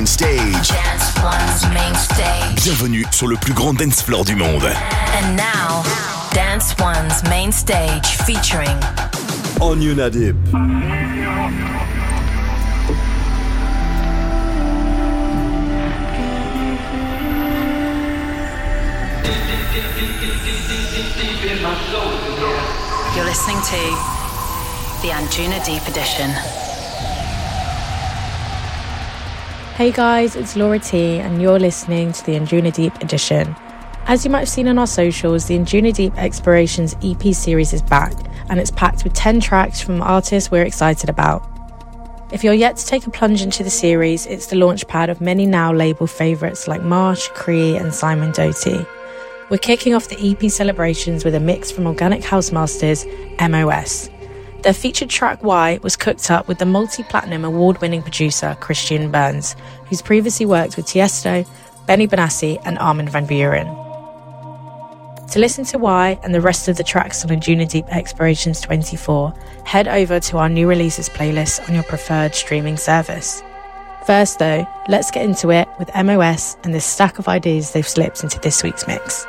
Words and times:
main 0.00 0.06
stage. 0.06 0.68
Dance 0.68 1.14
One's 1.22 1.74
main 1.74 1.94
stage. 1.94 2.64
Bienvenue 2.64 3.04
sur 3.10 3.26
le 3.26 3.36
plus 3.36 3.52
grand 3.52 3.74
dance 3.74 4.02
floor 4.02 4.24
du 4.24 4.34
monde. 4.34 4.64
And 4.64 5.36
now, 5.36 5.82
Dance 6.32 6.74
One's 6.78 7.22
main 7.28 7.52
stage 7.52 8.06
featuring 8.24 8.78
Anjunadeep. 9.60 10.36
You're 23.14 23.26
listening 23.26 23.60
to 23.60 23.76
the 25.02 25.10
Anjunadeep 25.12 25.86
Edition. 25.88 26.59
Hey 29.80 29.92
guys, 29.92 30.36
it's 30.36 30.56
Laura 30.56 30.78
T, 30.78 31.20
and 31.20 31.40
you're 31.40 31.58
listening 31.58 32.12
to 32.12 32.26
the 32.26 32.32
Anjunadeep 32.32 33.00
Edition. 33.00 33.56
As 34.04 34.26
you 34.26 34.30
might 34.30 34.40
have 34.40 34.48
seen 34.50 34.68
on 34.68 34.78
our 34.78 34.86
socials, 34.86 35.46
the 35.46 35.56
Anjunadeep 35.56 36.18
Explorations 36.18 36.94
EP 37.02 37.34
series 37.34 37.72
is 37.72 37.80
back, 37.80 38.12
and 38.50 38.60
it's 38.60 38.70
packed 38.70 39.04
with 39.04 39.14
10 39.14 39.40
tracks 39.40 39.80
from 39.80 40.02
artists 40.02 40.50
we're 40.50 40.66
excited 40.66 41.08
about. 41.08 41.42
If 42.30 42.44
you're 42.44 42.52
yet 42.52 42.76
to 42.76 42.84
take 42.84 43.06
a 43.06 43.10
plunge 43.10 43.40
into 43.40 43.64
the 43.64 43.70
series, 43.70 44.26
it's 44.26 44.48
the 44.48 44.56
launchpad 44.56 45.08
of 45.08 45.22
many 45.22 45.46
now 45.46 45.72
label 45.72 46.06
favourites 46.06 46.68
like 46.68 46.82
Marsh, 46.82 47.28
Cree, 47.28 47.78
and 47.78 47.94
Simon 47.94 48.32
Doty. 48.32 48.84
We're 49.48 49.56
kicking 49.56 49.94
off 49.94 50.08
the 50.08 50.20
EP 50.20 50.50
celebrations 50.50 51.24
with 51.24 51.34
a 51.34 51.40
mix 51.40 51.70
from 51.70 51.86
Organic 51.86 52.22
House 52.22 52.52
Masters, 52.52 53.06
MOS. 53.40 54.09
Their 54.62 54.74
featured 54.74 55.08
track 55.08 55.42
Y 55.42 55.78
was 55.82 55.96
cooked 55.96 56.30
up 56.30 56.46
with 56.46 56.58
the 56.58 56.66
multi 56.66 57.02
platinum 57.02 57.44
award 57.46 57.80
winning 57.80 58.02
producer 58.02 58.56
Christian 58.60 59.10
Burns, 59.10 59.56
who's 59.86 60.02
previously 60.02 60.44
worked 60.44 60.76
with 60.76 60.86
Tiesto, 60.86 61.48
Benny 61.86 62.06
Benassi, 62.06 62.60
and 62.66 62.78
Armin 62.78 63.08
van 63.08 63.26
Buuren. 63.26 63.68
To 65.30 65.38
listen 65.38 65.64
to 65.66 65.78
Why 65.78 66.18
and 66.22 66.34
the 66.34 66.42
rest 66.42 66.68
of 66.68 66.76
the 66.76 66.84
tracks 66.84 67.24
on 67.24 67.30
Anjunadeep 67.30 67.88
Explorations 67.88 68.60
24, 68.60 69.32
head 69.64 69.88
over 69.88 70.20
to 70.20 70.36
our 70.36 70.48
new 70.48 70.68
releases 70.68 71.08
playlist 71.08 71.66
on 71.66 71.74
your 71.74 71.84
preferred 71.84 72.34
streaming 72.34 72.76
service. 72.76 73.42
First, 74.06 74.40
though, 74.40 74.66
let's 74.88 75.10
get 75.10 75.24
into 75.24 75.50
it 75.50 75.68
with 75.78 75.88
MOS 75.94 76.56
and 76.64 76.74
the 76.74 76.80
stack 76.80 77.18
of 77.18 77.28
ideas 77.28 77.72
they've 77.72 77.86
slipped 77.86 78.24
into 78.24 78.38
this 78.40 78.62
week's 78.62 78.86
mix. 78.86 79.24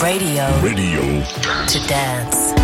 Radio. 0.00 0.48
Radio. 0.62 1.02
To 1.66 1.86
dance. 1.86 2.59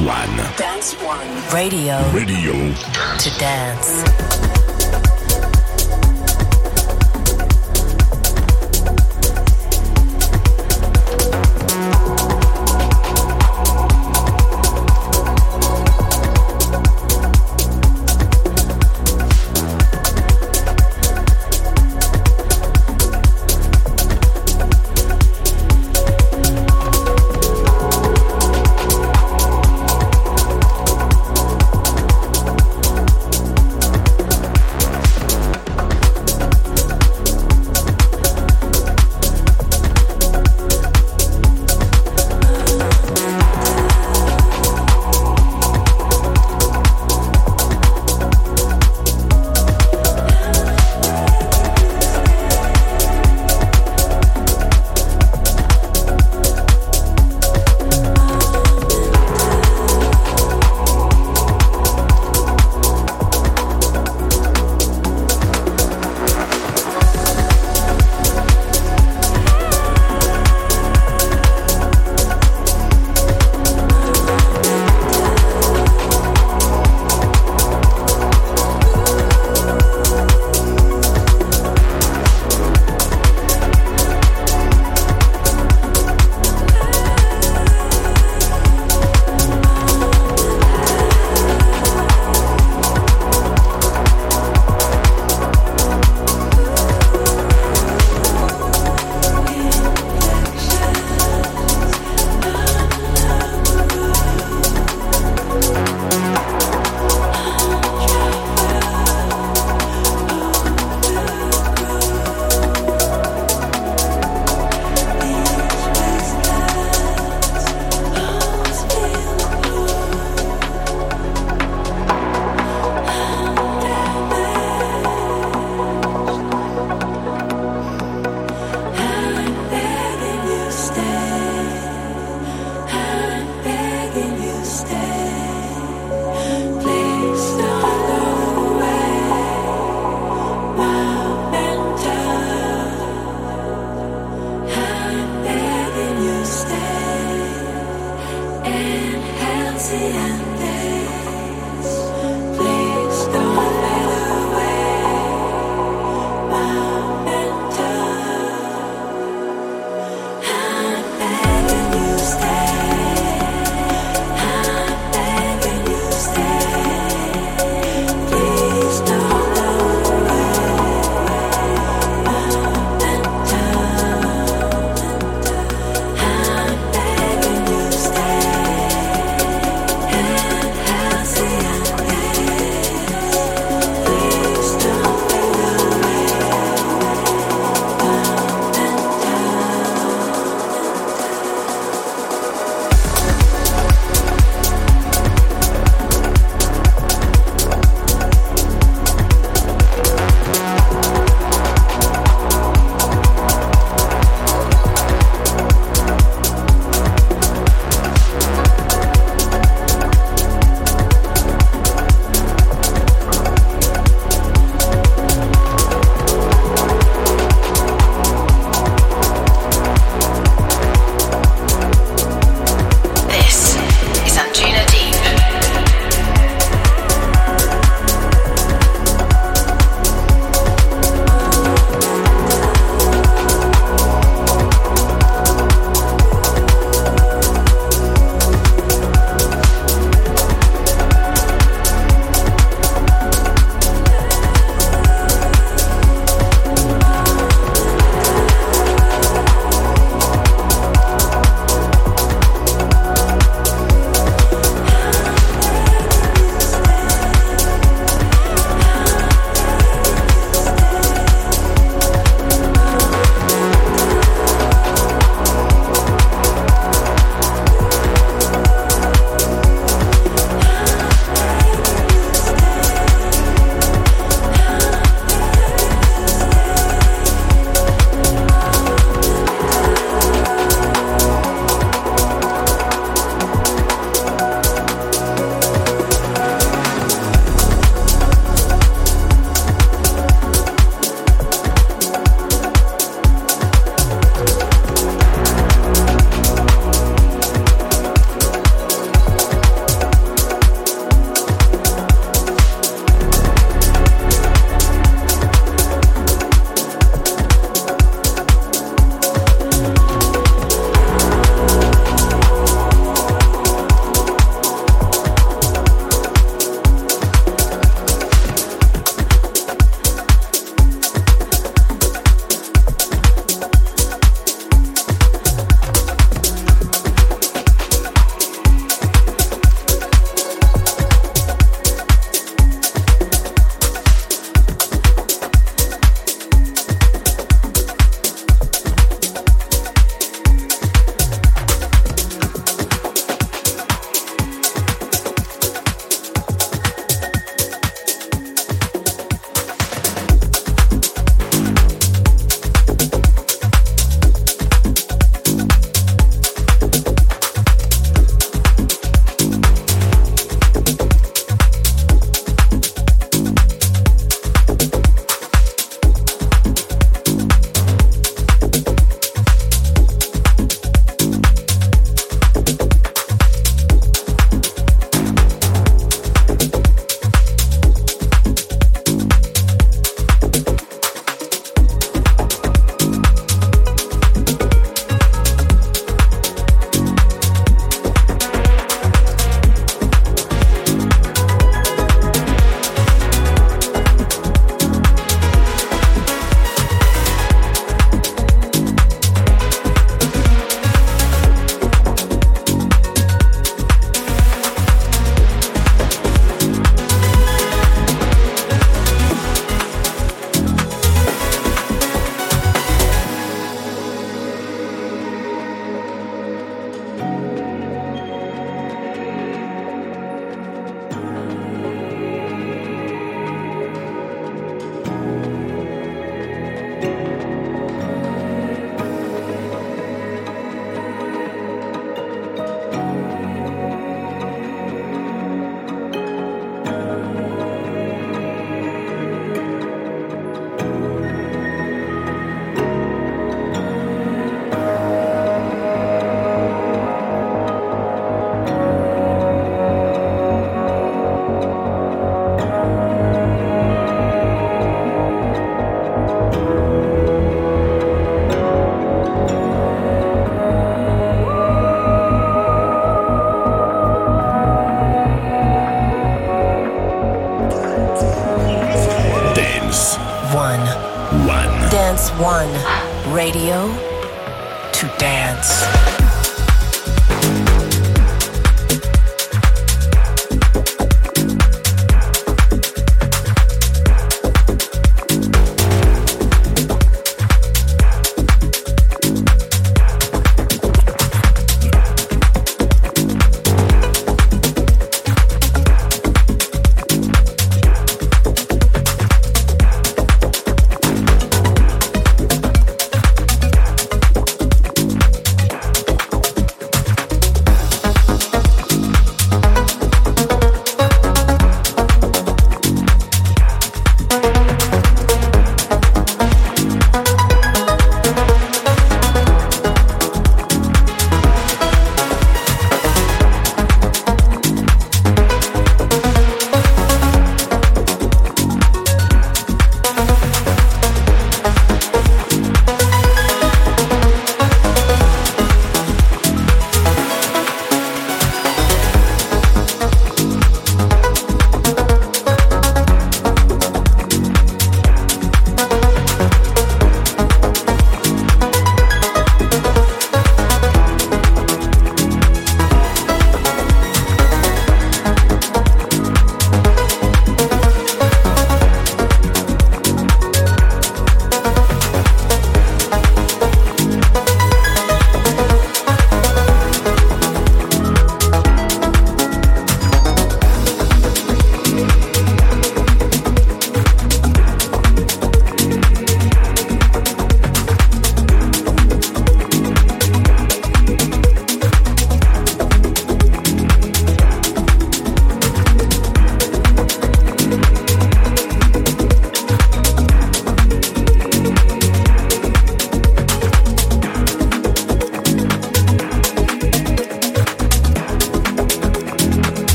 Dance 0.00 0.06
One. 0.06 0.56
Dance 0.56 0.94
One. 1.02 1.52
Radio. 1.52 2.00
Radio. 2.12 2.52
To 3.18 3.38
dance. 3.38 4.69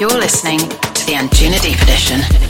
You're 0.00 0.10
listening 0.10 0.58
to 0.58 1.06
the 1.06 1.12
Anjunadeep 1.12 1.80
Edition. 1.84 2.43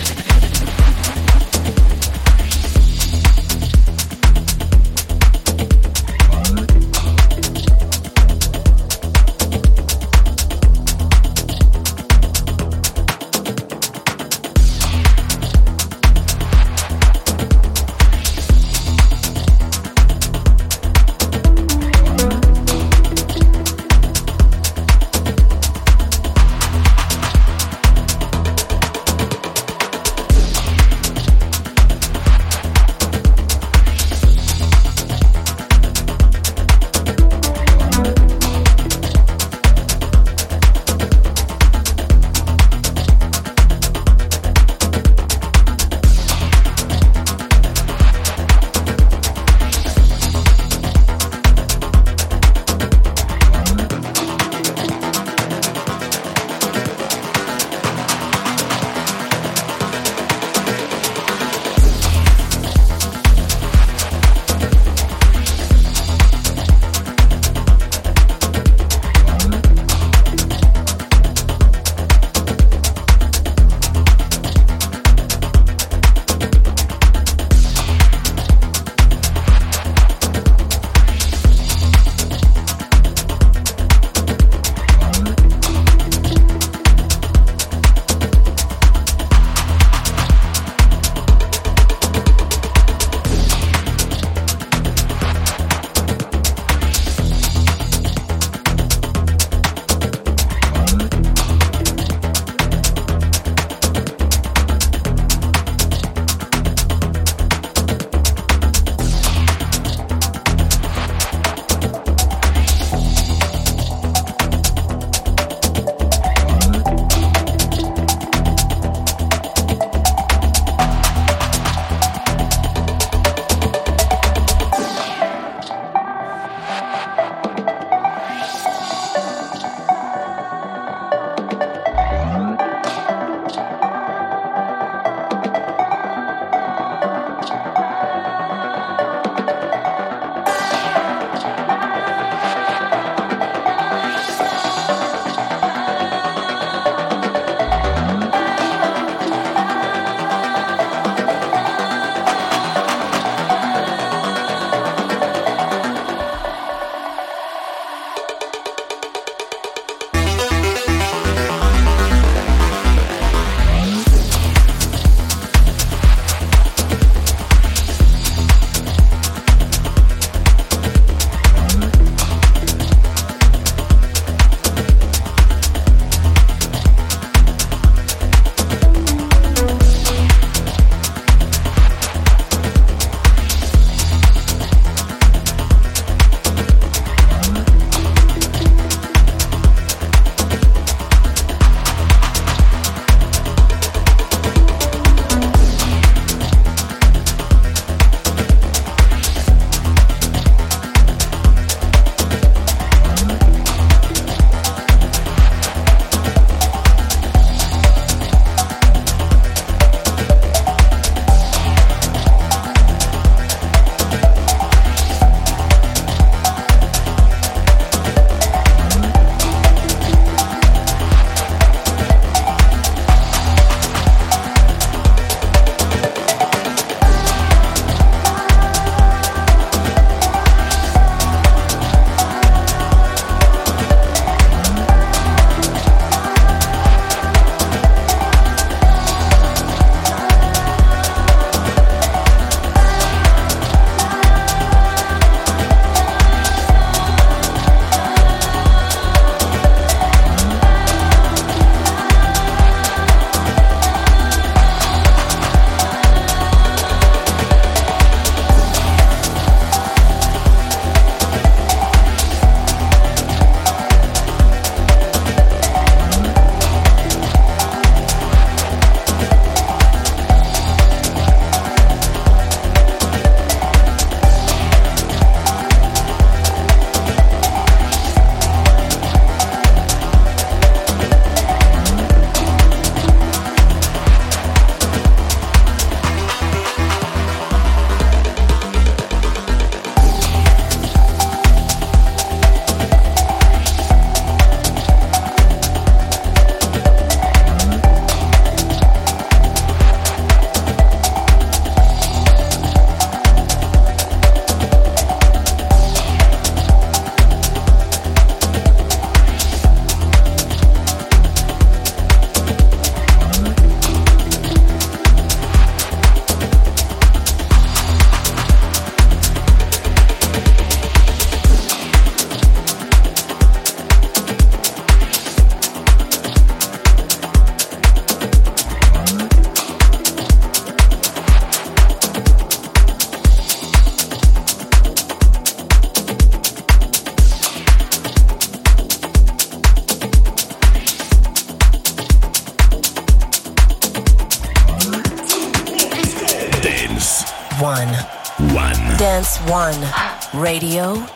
One. 349.55 349.87
Radio 350.35 351.07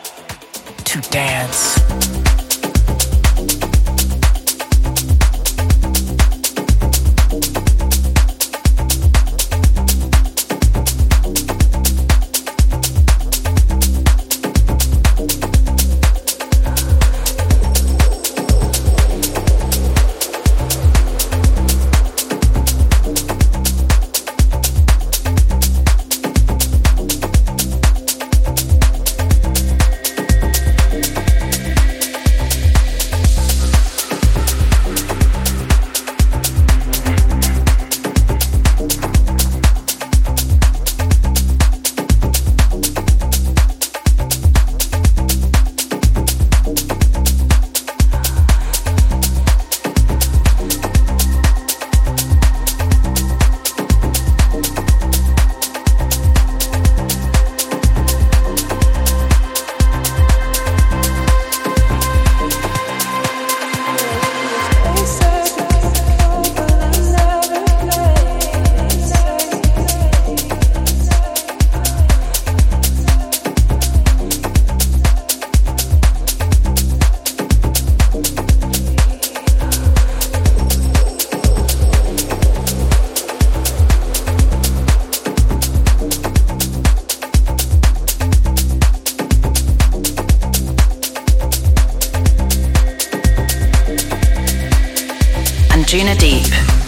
Juna 95.89 96.13
Deep. 96.13 96.78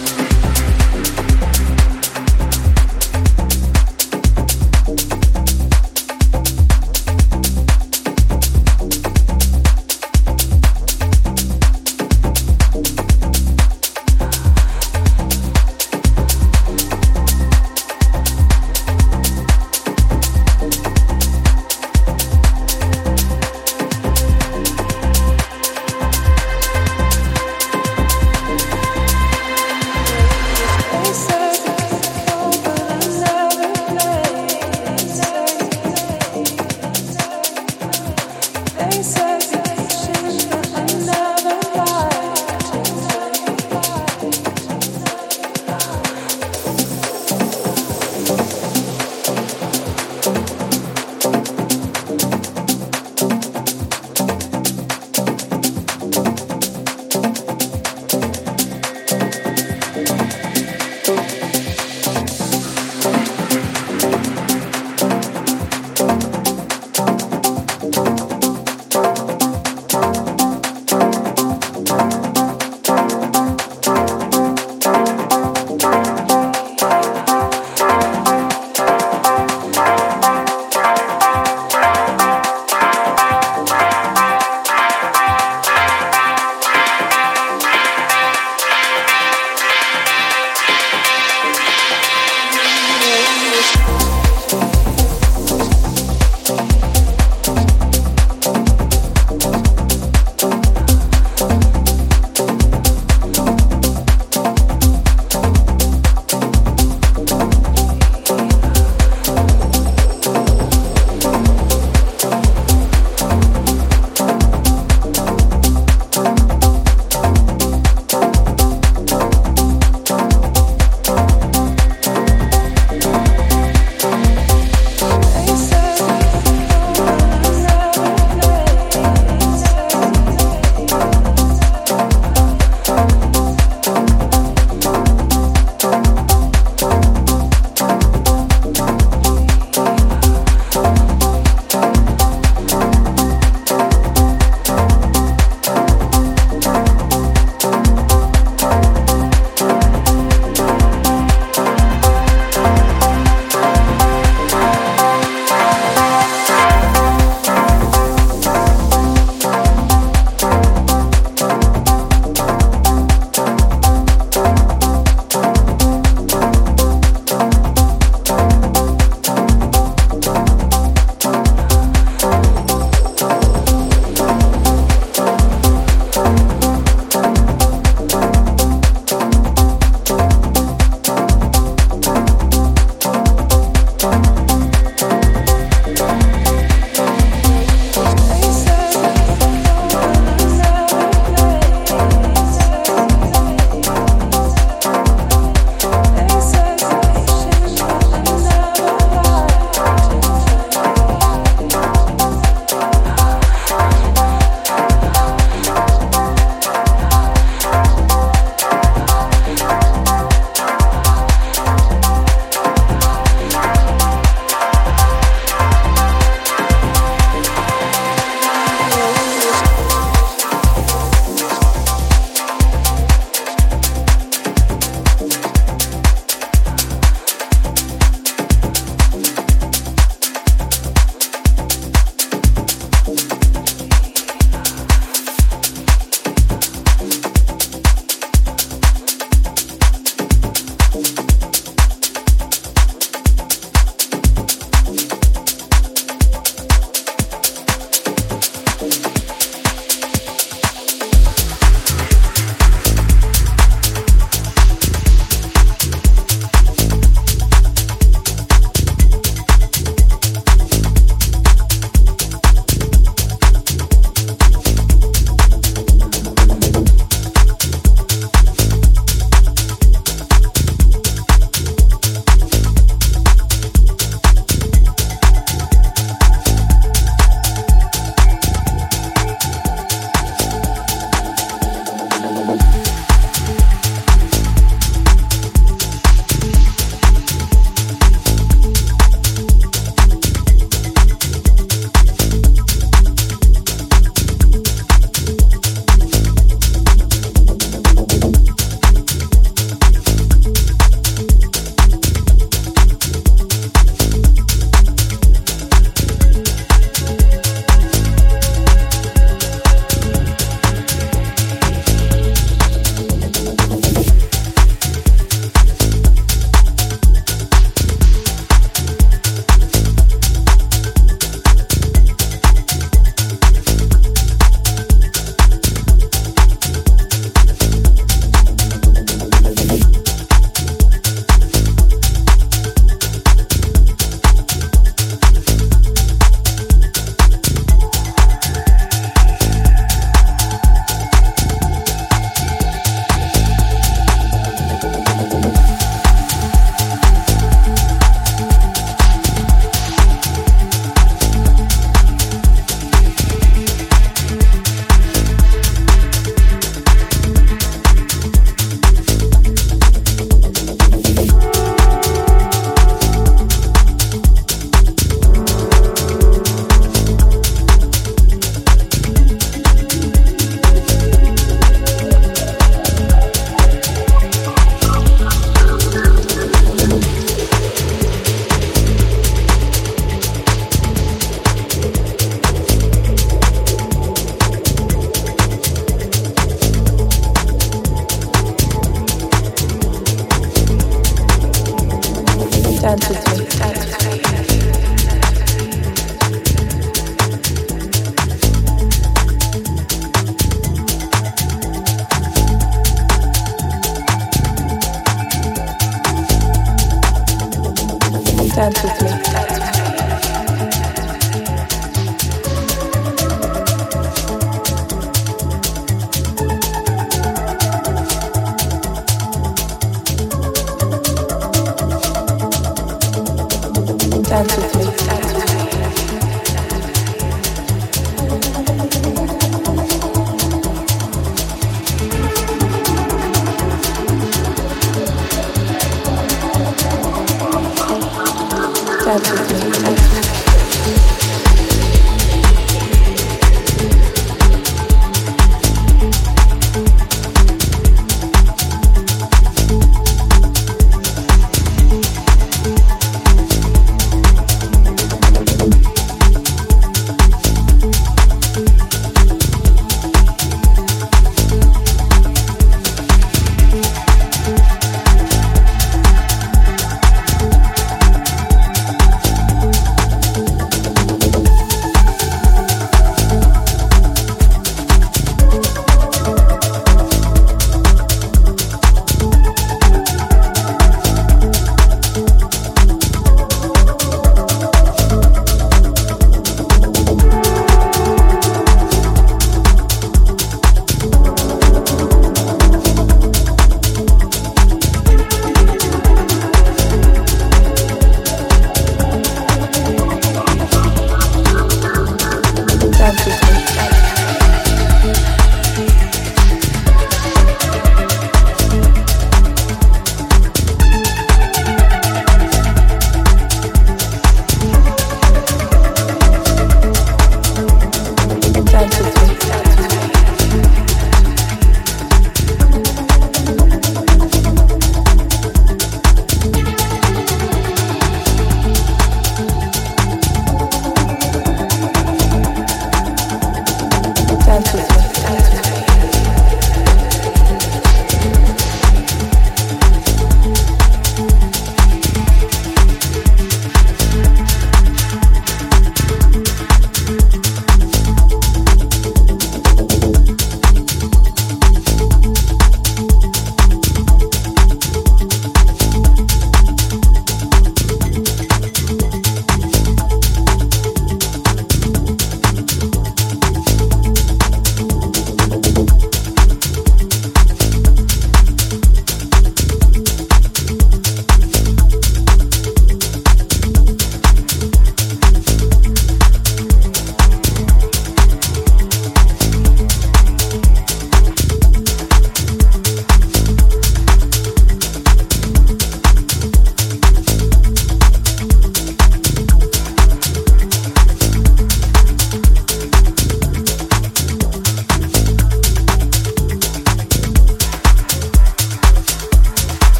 touch 439.04 439.30
with. 439.32 440.21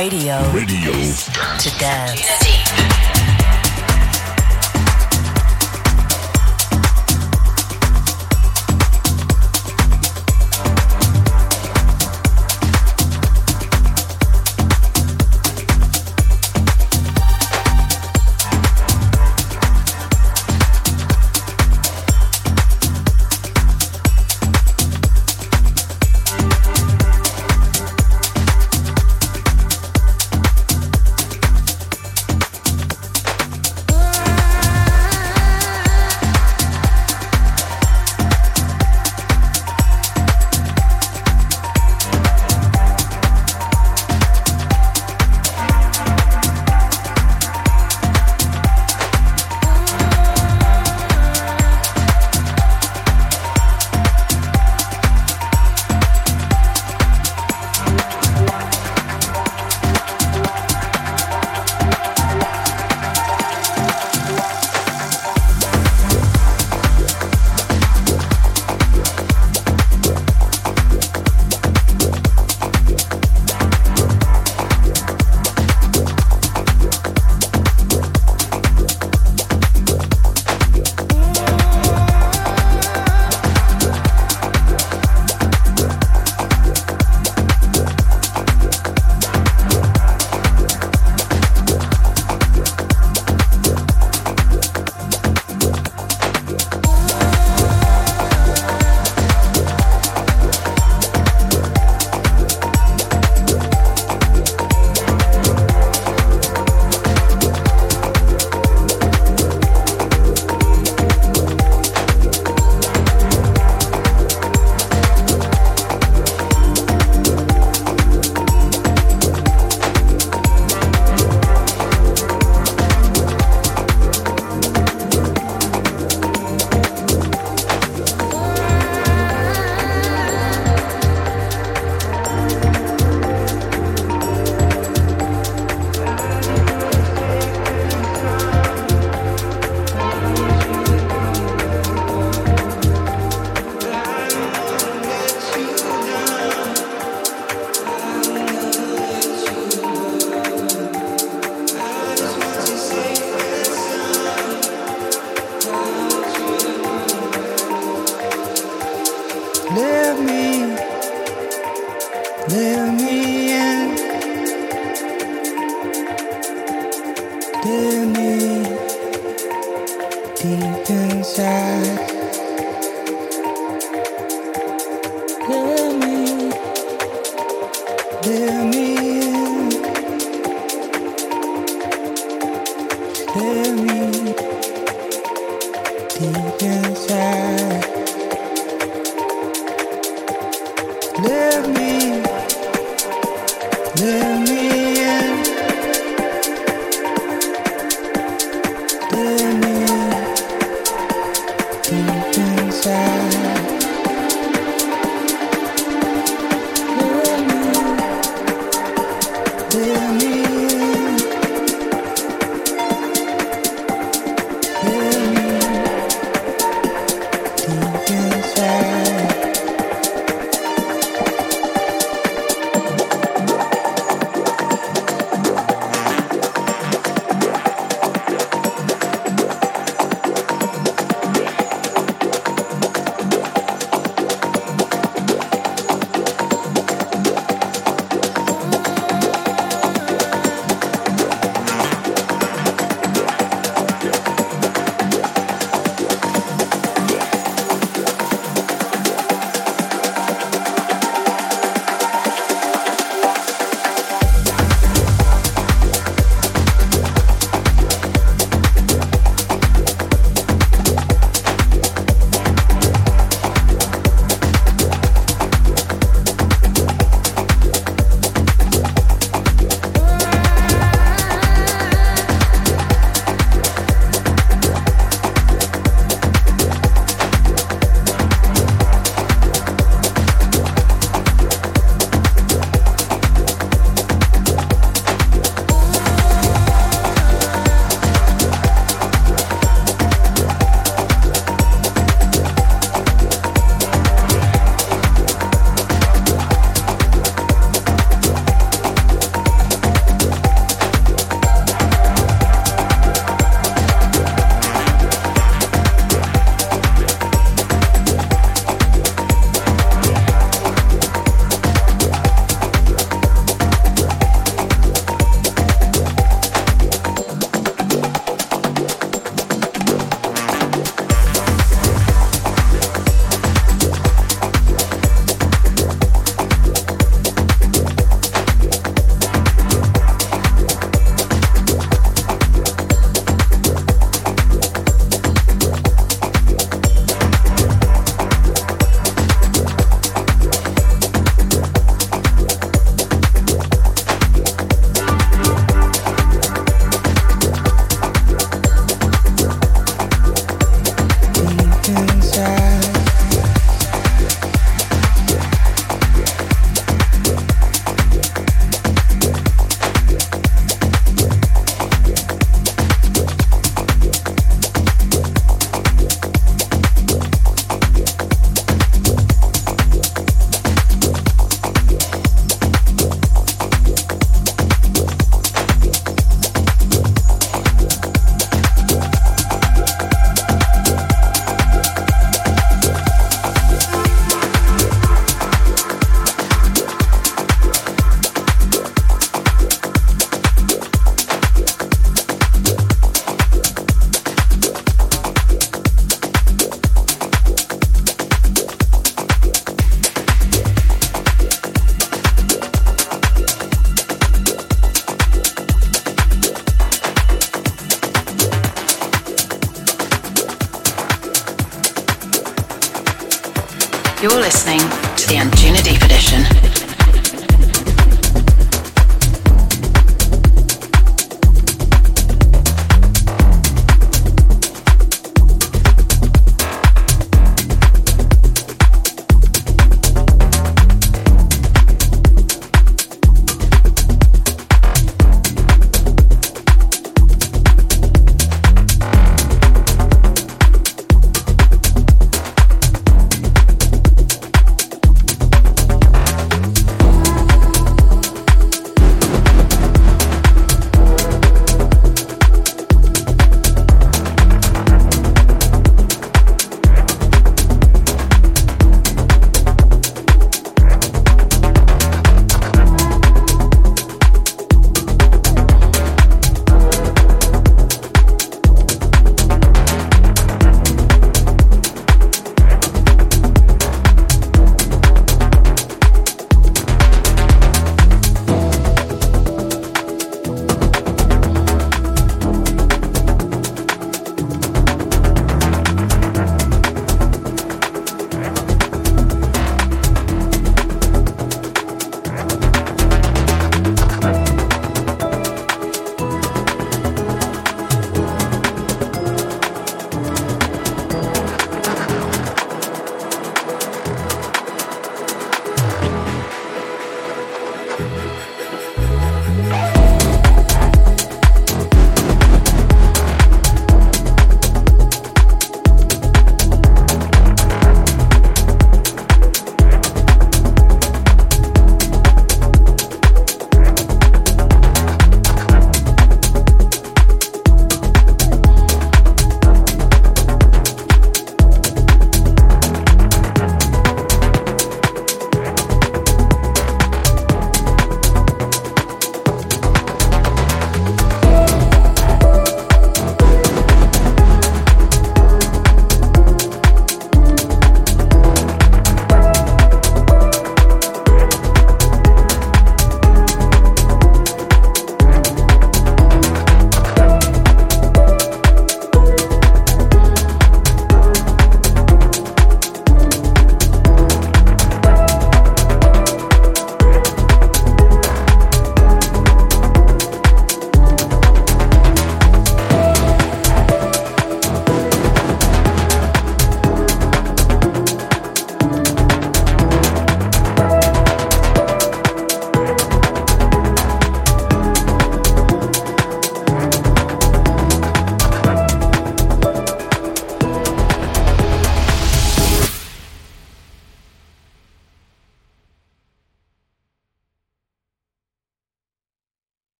Radio. 0.00 0.49